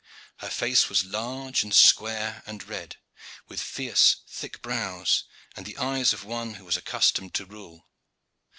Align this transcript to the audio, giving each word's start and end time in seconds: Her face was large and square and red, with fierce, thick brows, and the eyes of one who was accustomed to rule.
Her 0.37 0.49
face 0.49 0.89
was 0.89 1.05
large 1.05 1.61
and 1.61 1.75
square 1.75 2.41
and 2.47 2.67
red, 2.67 2.95
with 3.47 3.61
fierce, 3.61 4.23
thick 4.27 4.63
brows, 4.63 5.25
and 5.55 5.63
the 5.63 5.77
eyes 5.77 6.11
of 6.11 6.23
one 6.23 6.55
who 6.55 6.65
was 6.65 6.75
accustomed 6.75 7.35
to 7.35 7.45
rule. 7.45 7.87